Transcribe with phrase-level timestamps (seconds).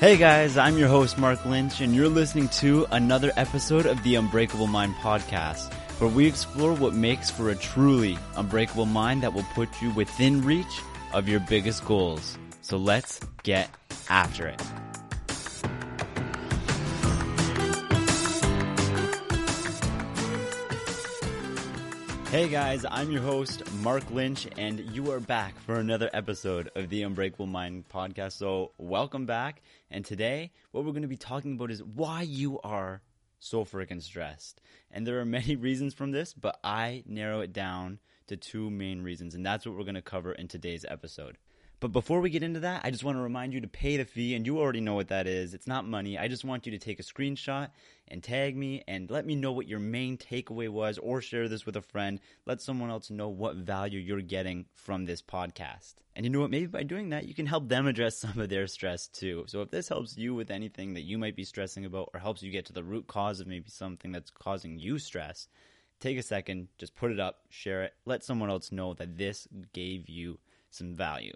[0.00, 4.14] Hey guys, I'm your host Mark Lynch, and you're listening to another episode of the
[4.14, 9.44] Unbreakable Mind podcast, where we explore what makes for a truly unbreakable mind that will
[9.54, 10.80] put you within reach
[11.12, 12.38] of your biggest goals.
[12.62, 13.68] So let's get
[14.08, 14.62] after it.
[22.30, 26.88] Hey guys, I'm your host, Mark Lynch, and you are back for another episode of
[26.88, 28.34] the Unbreakable Mind podcast.
[28.34, 29.62] So, welcome back.
[29.90, 33.02] And today, what we're going to be talking about is why you are
[33.40, 34.60] so freaking stressed.
[34.92, 37.98] And there are many reasons from this, but I narrow it down
[38.28, 41.36] to two main reasons, and that's what we're going to cover in today's episode.
[41.80, 44.04] But before we get into that, I just want to remind you to pay the
[44.04, 45.54] fee, and you already know what that is.
[45.54, 46.18] It's not money.
[46.18, 47.70] I just want you to take a screenshot
[48.06, 51.64] and tag me and let me know what your main takeaway was, or share this
[51.64, 52.20] with a friend.
[52.44, 55.94] Let someone else know what value you're getting from this podcast.
[56.14, 56.50] And you know what?
[56.50, 59.44] Maybe by doing that, you can help them address some of their stress too.
[59.46, 62.42] So if this helps you with anything that you might be stressing about, or helps
[62.42, 65.48] you get to the root cause of maybe something that's causing you stress,
[65.98, 69.48] take a second, just put it up, share it, let someone else know that this
[69.72, 71.32] gave you some value.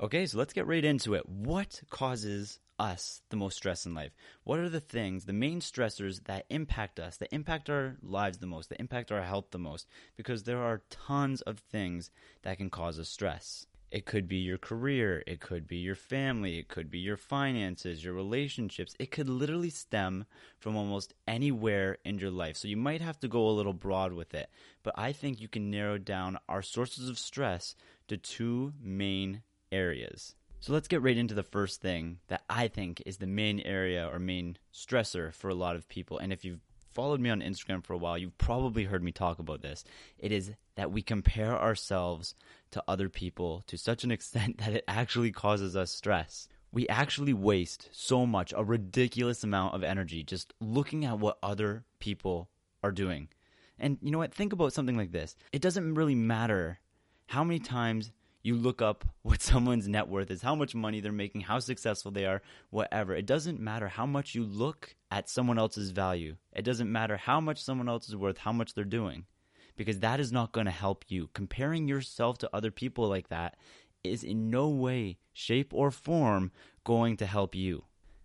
[0.00, 1.28] Okay, so let's get right into it.
[1.28, 4.10] What causes us the most stress in life?
[4.42, 8.46] What are the things, the main stressors that impact us, that impact our lives the
[8.48, 9.86] most, that impact our health the most?
[10.16, 12.10] Because there are tons of things
[12.42, 13.66] that can cause us stress.
[13.92, 18.02] It could be your career, it could be your family, it could be your finances,
[18.02, 18.96] your relationships.
[18.98, 20.24] It could literally stem
[20.58, 22.56] from almost anywhere in your life.
[22.56, 24.50] So you might have to go a little broad with it.
[24.82, 27.76] But I think you can narrow down our sources of stress
[28.08, 29.42] to two main
[29.74, 30.34] areas.
[30.60, 34.08] So let's get right into the first thing that I think is the main area
[34.10, 36.16] or main stressor for a lot of people.
[36.16, 36.62] And if you've
[36.94, 39.84] followed me on Instagram for a while, you've probably heard me talk about this.
[40.18, 42.34] It is that we compare ourselves
[42.70, 46.48] to other people to such an extent that it actually causes us stress.
[46.72, 51.84] We actually waste so much, a ridiculous amount of energy just looking at what other
[51.98, 52.48] people
[52.82, 53.28] are doing.
[53.78, 54.34] And you know what?
[54.34, 55.36] Think about something like this.
[55.52, 56.78] It doesn't really matter
[57.26, 58.12] how many times
[58.44, 62.12] you look up what someone's net worth is, how much money they're making, how successful
[62.12, 63.16] they are, whatever.
[63.16, 66.36] It doesn't matter how much you look at someone else's value.
[66.52, 69.24] It doesn't matter how much someone else is worth, how much they're doing,
[69.76, 71.30] because that is not going to help you.
[71.32, 73.56] Comparing yourself to other people like that
[74.04, 76.52] is in no way, shape, or form
[76.84, 77.84] going to help you.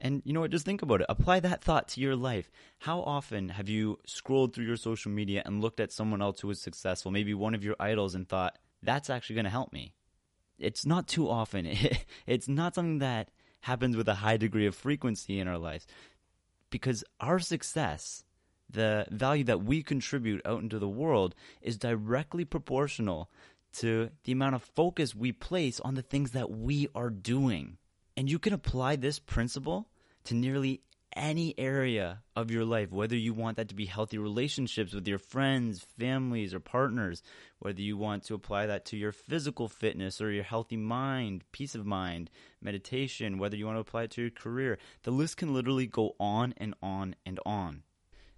[0.00, 0.50] And you know what?
[0.50, 1.06] Just think about it.
[1.08, 2.50] Apply that thought to your life.
[2.78, 6.48] How often have you scrolled through your social media and looked at someone else who
[6.48, 9.94] was successful, maybe one of your idols, and thought, that's actually going to help me?
[10.60, 11.66] It's not too often.
[12.26, 13.30] it's not something that
[13.62, 15.86] happens with a high degree of frequency in our lives
[16.70, 18.24] because our success,
[18.68, 23.30] the value that we contribute out into the world, is directly proportional
[23.72, 27.76] to the amount of focus we place on the things that we are doing.
[28.16, 29.88] And you can apply this principle
[30.24, 30.82] to nearly
[31.14, 35.18] any area of your life, whether you want that to be healthy relationships with your
[35.18, 37.22] friends, families, or partners,
[37.58, 41.74] whether you want to apply that to your physical fitness or your healthy mind, peace
[41.74, 42.30] of mind,
[42.62, 44.78] meditation, whether you want to apply it to your career.
[45.02, 47.82] The list can literally go on and on and on.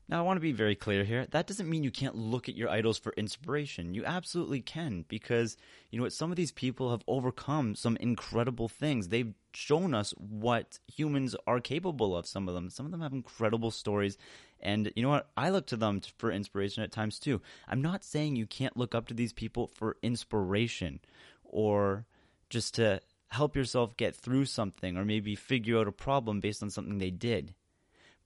[0.09, 1.27] Now, I want to be very clear here.
[1.31, 3.95] That doesn't mean you can't look at your idols for inspiration.
[3.95, 5.57] You absolutely can because,
[5.91, 9.09] you know what, some of these people have overcome some incredible things.
[9.09, 12.69] They've shown us what humans are capable of, some of them.
[12.69, 14.19] Some of them have incredible stories.
[14.61, 15.31] And you know what?
[15.37, 17.41] I look to them for inspiration at times too.
[17.69, 21.01] I'm not saying you can't look up to these people for inspiration
[21.45, 22.07] or
[22.51, 26.71] just to help yourself get through something or maybe figure out a problem based on
[26.71, 27.55] something they did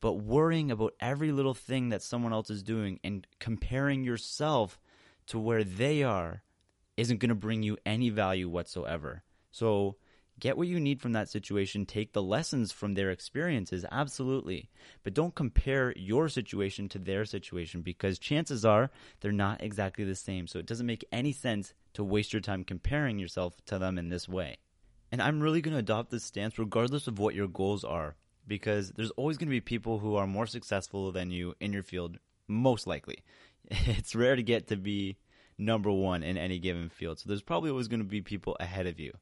[0.01, 4.79] but worrying about every little thing that someone else is doing and comparing yourself
[5.27, 6.43] to where they are
[6.97, 9.23] isn't going to bring you any value whatsoever.
[9.51, 9.97] So,
[10.39, 14.71] get what you need from that situation, take the lessons from their experiences, absolutely.
[15.03, 18.91] But don't compare your situation to their situation because chances are
[19.21, 20.47] they're not exactly the same.
[20.47, 24.09] So, it doesn't make any sense to waste your time comparing yourself to them in
[24.09, 24.59] this way.
[25.11, 28.17] And I'm really going to adopt this stance regardless of what your goals are
[28.47, 31.83] because there's always going to be people who are more successful than you in your
[31.83, 33.19] field, most likely.
[33.71, 35.17] It's rare to get to be
[35.59, 37.19] number one in any given field.
[37.19, 39.13] So there's probably always going to be people ahead of you.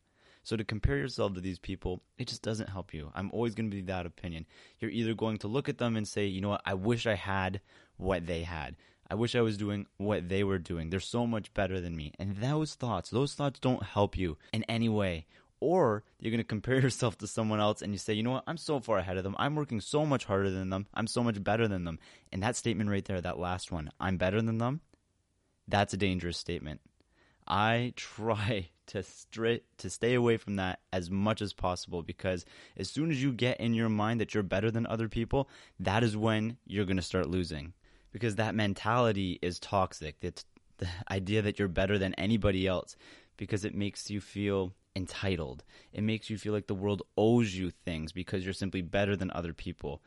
[0.43, 3.11] So to compare yourself to these people, it just doesn't help you.
[3.15, 4.45] I'm always going to be that opinion.
[4.79, 7.15] You're either going to look at them and say, you know what, I wish I
[7.15, 7.63] had
[7.97, 8.77] what they had.
[9.11, 10.91] I wish I was doing what they were doing.
[10.91, 12.13] They're so much better than me.
[12.19, 15.27] And those thoughts, those thoughts don't help you in any way
[15.65, 18.45] or you're going to compare yourself to someone else and you say, you know what,
[18.47, 19.35] I'm so far ahead of them.
[19.39, 20.87] I'm working so much harder than them.
[20.93, 21.99] I'm so much better than them.
[22.31, 24.83] And that statement right there, that last one, I'm better than them,
[25.67, 26.83] that's a dangerous statement.
[27.49, 32.45] I try to stri- to stay away from that as much as possible because
[32.77, 35.49] as soon as you get in your mind that you're better than other people,
[35.81, 37.73] that is when you're going to start losing.
[38.13, 40.17] Because that mentality is toxic.
[40.21, 40.45] It's
[40.77, 42.97] the idea that you're better than anybody else
[43.39, 45.65] because it makes you feel entitled.
[45.93, 49.31] It makes you feel like the world owes you things because you're simply better than
[49.31, 50.03] other people.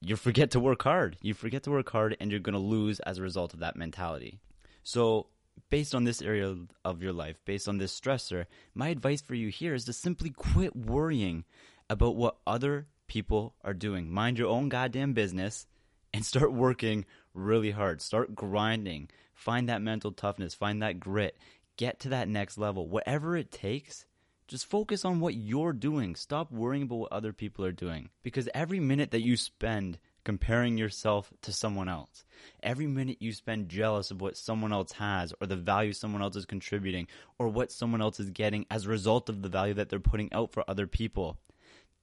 [0.00, 1.16] You forget to work hard.
[1.22, 3.76] You forget to work hard and you're going to lose as a result of that
[3.76, 4.38] mentality.
[4.82, 5.28] So,
[5.70, 6.54] based on this area
[6.84, 10.30] of your life, based on this stressor, my advice for you here is to simply
[10.30, 11.44] quit worrying
[11.88, 14.10] about what other people are doing.
[14.10, 15.66] Mind your own goddamn business
[16.12, 18.02] and start working really hard.
[18.02, 19.08] Start grinding.
[19.34, 21.36] Find that mental toughness, find that grit.
[21.76, 22.88] Get to that next level.
[22.88, 24.06] Whatever it takes,
[24.46, 26.14] just focus on what you're doing.
[26.14, 28.10] Stop worrying about what other people are doing.
[28.22, 32.24] Because every minute that you spend comparing yourself to someone else.
[32.62, 36.36] Every minute you spend jealous of what someone else has or the value someone else
[36.36, 37.06] is contributing
[37.38, 40.32] or what someone else is getting as a result of the value that they're putting
[40.32, 41.38] out for other people.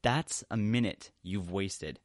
[0.04, 2.00] That's a minute you've wasted.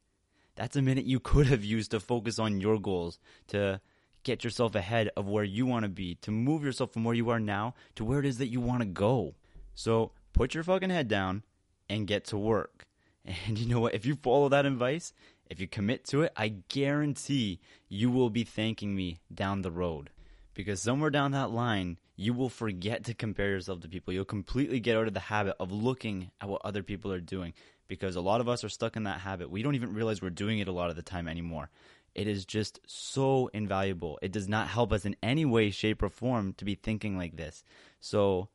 [0.55, 3.19] That's a minute you could have used to focus on your goals,
[3.49, 3.79] to
[4.27, 7.29] get yourself ahead of where you want to be, to move yourself from where you
[7.29, 9.33] are now to where it is that you want to go.
[9.73, 11.43] So put your fucking head down
[11.89, 12.83] and get to work.
[13.45, 13.93] And you know what?
[13.93, 15.11] If you follow that advice,
[15.49, 17.59] if you commit to it, I guarantee
[17.89, 20.11] you will be thanking me down the road.
[20.53, 24.13] Because somewhere down that line, you will forget to compare yourself to people.
[24.13, 27.53] You'll completely get out of the habit of looking at what other people are doing.
[27.89, 29.51] Because a lot of us are stuck in that habit.
[29.51, 31.69] We don't even realize we're doing it a lot of the time anymore.
[32.17, 34.17] It is just so invaluable.
[34.23, 37.37] It does not help us in any way, shape, or form to be thinking like
[37.37, 37.63] this.
[37.99, 38.49] So,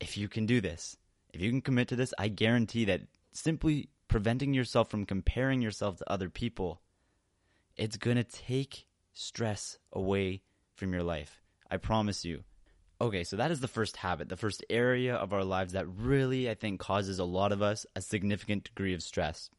[0.00, 0.96] if you can do this,
[1.34, 5.98] if you can commit to this, I guarantee that simply preventing yourself from comparing yourself
[5.98, 6.80] to other people,
[7.76, 10.40] it's going to take stress away
[10.74, 11.42] from your life.
[11.70, 12.44] I promise you.
[13.02, 16.48] Okay, so that is the first habit, the first area of our lives that really,
[16.48, 19.50] I think, causes a lot of us a significant degree of stress.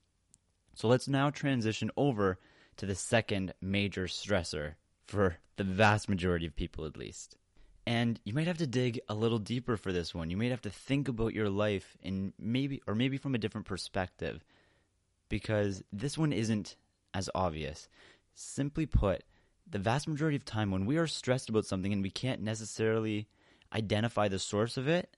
[0.74, 2.40] So let's now transition over
[2.80, 7.36] to the second major stressor, for the vast majority of people at least.
[7.86, 10.30] And you might have to dig a little deeper for this one.
[10.30, 13.68] You might have to think about your life in maybe, or maybe from a different
[13.68, 14.46] perspective,
[15.28, 16.78] because this one isn't
[17.14, 17.90] as obvious.
[18.34, 19.24] Simply put,
[19.70, 23.28] the vast majority of time when we are stressed about something and we can't necessarily
[23.74, 25.18] identify the source of it,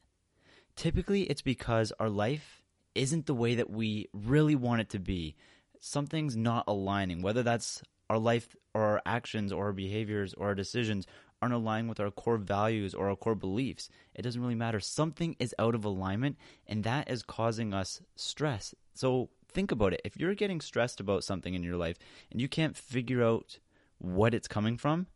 [0.75, 2.63] typically it's because our life
[2.95, 5.35] isn't the way that we really want it to be.
[5.83, 10.55] Something's not aligning, whether that's our life or our actions or our behaviors or our
[10.55, 11.07] decisions
[11.41, 13.89] aren't aligning with our core values or our core beliefs.
[14.13, 14.79] It doesn't really matter.
[14.79, 16.37] Something is out of alignment,
[16.67, 18.75] and that is causing us stress.
[18.93, 20.01] So think about it.
[20.05, 21.97] If you're getting stressed about something in your life
[22.31, 23.57] and you can't figure out
[23.97, 25.07] what it's coming from,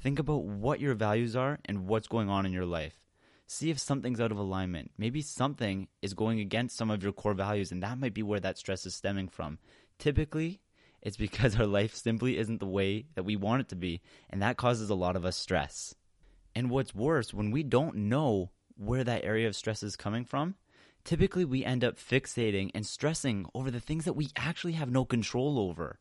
[0.00, 2.98] think about what your values are and what's going on in your life.
[3.46, 4.90] See if something's out of alignment.
[4.98, 8.40] Maybe something is going against some of your core values, and that might be where
[8.40, 9.58] that stress is stemming from.
[9.98, 10.60] Typically,
[11.02, 14.00] it's because our life simply isn't the way that we want it to be,
[14.30, 15.94] and that causes a lot of us stress.
[16.54, 20.54] And what's worse, when we don't know where that area of stress is coming from,
[21.04, 25.04] typically we end up fixating and stressing over the things that we actually have no
[25.04, 25.98] control over.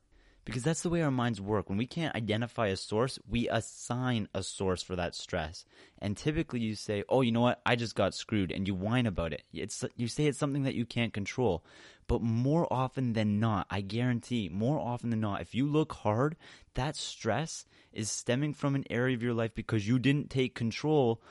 [0.47, 1.67] Because that's the way our minds work.
[1.67, 5.65] When we can't identify a source, we assign a source for that stress.
[5.99, 7.59] And typically you say, oh, you know what?
[7.65, 8.53] I just got screwed.
[8.53, 9.43] And you whine about it.
[9.51, 11.65] It's, you say it's something that you can't control.
[12.07, 16.37] But more often than not, I guarantee, more often than not, if you look hard,
[16.75, 21.21] that stress is stemming from an area of your life because you didn't take control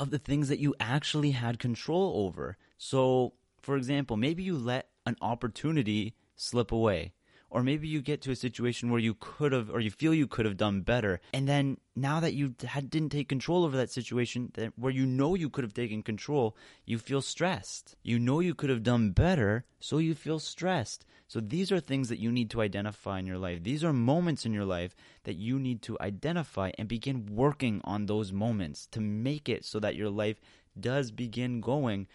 [0.00, 2.56] of the things that you actually had control over.
[2.76, 7.12] So, for example, maybe you let an opportunity slip away
[7.50, 10.26] or maybe you get to a situation where you could have or you feel you
[10.26, 11.20] could have done better.
[11.32, 15.06] And then now that you had, didn't take control over that situation that where you
[15.06, 17.96] know you could have taken control you feel stressed.
[18.02, 21.04] You know you could have done better so you feel stressed.
[21.26, 23.62] So these are things that you need to identify in your life.
[23.62, 28.06] These are moments in your life that you need to identify and begin working on
[28.06, 30.40] those moments to make it so that your life
[30.78, 32.06] does begin going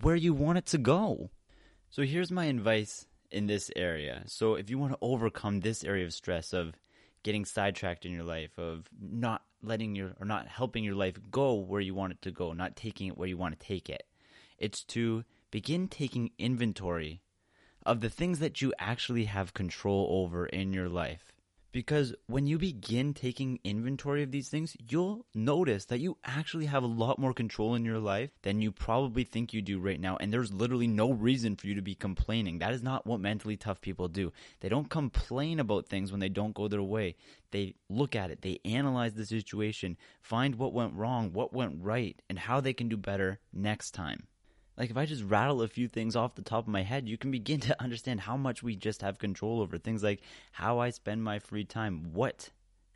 [0.00, 1.30] where you want it to go.
[1.90, 4.22] So here's my advice in this area.
[4.26, 6.74] So if you want to overcome this area of stress of
[7.22, 11.54] getting sidetracked in your life, of not letting your or not helping your life go
[11.54, 14.04] where you want it to go, not taking it where you want to take it.
[14.58, 17.20] It's to begin taking inventory
[17.84, 21.32] of the things that you actually have control over in your life.
[21.72, 26.82] Because when you begin taking inventory of these things, you'll notice that you actually have
[26.82, 30.16] a lot more control in your life than you probably think you do right now.
[30.16, 32.58] And there's literally no reason for you to be complaining.
[32.58, 34.32] That is not what mentally tough people do.
[34.58, 37.14] They don't complain about things when they don't go their way.
[37.52, 42.20] They look at it, they analyze the situation, find what went wrong, what went right,
[42.28, 44.26] and how they can do better next time.
[44.80, 47.18] Like if I just rattle a few things off the top of my head, you
[47.18, 50.22] can begin to understand how much we just have control over things like
[50.52, 52.48] how I spend my free time, what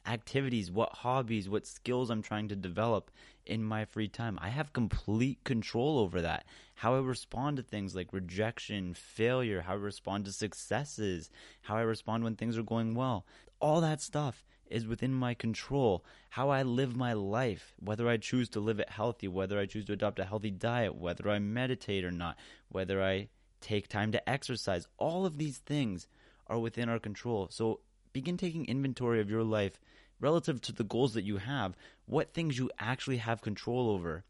[0.07, 3.11] activities, what hobbies, what skills I'm trying to develop
[3.45, 4.39] in my free time.
[4.41, 6.47] I have complete control over that.
[6.77, 11.29] How I respond to things like rejection, failure, how I respond to successes,
[11.61, 13.27] how I respond when things are going well.
[13.61, 16.05] All that stuff is within my control.
[16.31, 19.85] How I live my life, whether I choose to live it healthy, whether I choose
[19.87, 22.37] to adopt a healthy diet, whether I meditate or not,
[22.69, 23.29] whether I
[23.61, 26.07] take time to exercise, all of these things
[26.47, 27.49] are within our control.
[27.51, 27.81] So
[28.13, 29.81] begin taking inventory of your life
[30.21, 34.25] relative to the goals that you have, what things you actually have control over.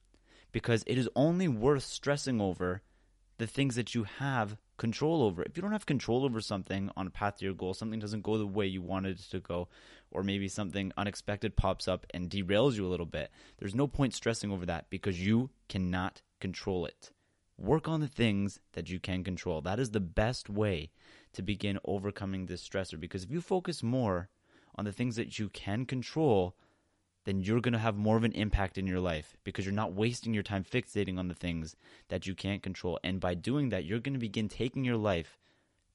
[0.53, 2.83] Because it is only worth stressing over
[3.38, 5.43] the things that you have control over.
[5.43, 8.23] If you don't have control over something on a path to your goal, something doesn't
[8.23, 9.69] go the way you wanted it to go,
[10.11, 14.14] or maybe something unexpected pops up and derails you a little bit, there's no point
[14.14, 17.11] stressing over that because you cannot control it.
[17.57, 19.61] Work on the things that you can control.
[19.61, 20.91] That is the best way
[21.35, 24.29] to begin overcoming this stressor because if you focus more
[24.76, 26.57] on the things that you can control,
[27.25, 29.95] then you're going to have more of an impact in your life because you're not
[29.95, 31.76] wasting your time fixating on the things
[32.09, 32.99] that you can't control.
[33.02, 35.38] And by doing that, you're going to begin taking your life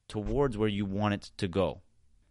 [0.07, 1.81] towards where you want it to go.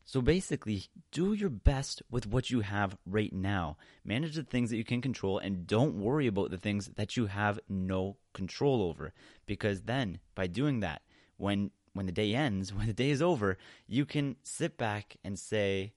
[0.04, 3.76] So basically, do your best with what you have right now.
[4.04, 7.26] Manage the things that you can control and don't worry about the things that you
[7.26, 9.12] have no control over
[9.44, 11.02] because then by doing that,
[11.36, 15.38] when when the day ends, when the day is over, you can sit back and
[15.38, 15.92] say,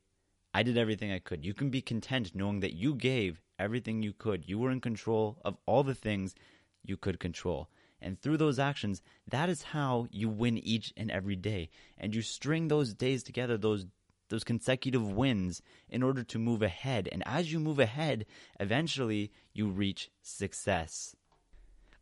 [0.54, 1.46] I did everything I could.
[1.46, 4.48] You can be content knowing that you gave everything you could.
[4.48, 6.36] You were in control of all the things
[6.84, 7.70] you could control.
[8.02, 11.70] And through those actions, that is how you win each and every day.
[11.98, 13.86] And you string those days together, those
[14.30, 17.10] those consecutive wins in order to move ahead.
[17.12, 18.26] And as you move ahead,
[18.62, 21.16] eventually you reach success.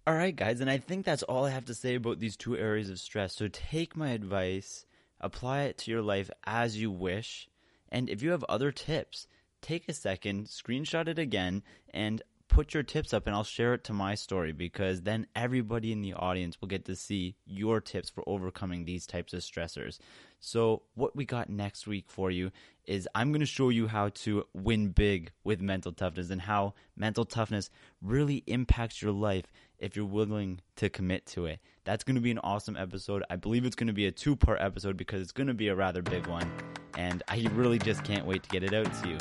[0.06, 2.56] All right, guys, and I think that's all I have to say about these two
[2.56, 3.36] areas of stress.
[3.36, 4.86] So take my advice,
[5.20, 7.50] apply it to your life as you wish.
[7.90, 9.28] And if you have other tips,
[9.62, 13.84] take a second, screenshot it again, and put your tips up and I'll share it
[13.86, 18.10] to my story because then everybody in the audience will get to see your tips
[18.10, 20.00] for overcoming these types of stressors.
[20.42, 22.52] So, what we got next week for you
[22.86, 26.74] is I'm going to show you how to win big with mental toughness and how
[26.96, 27.70] mental toughness
[28.02, 29.46] really impacts your life
[29.78, 31.60] if you're willing to commit to it.
[31.84, 33.24] That's going to be an awesome episode.
[33.30, 35.68] I believe it's going to be a two part episode because it's going to be
[35.68, 36.50] a rather big one.
[36.98, 39.18] And I really just can't wait to get it out to you.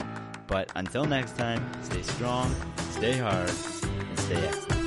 [0.46, 2.54] But until next time, stay strong,
[2.90, 4.77] stay hard, and stay excellent.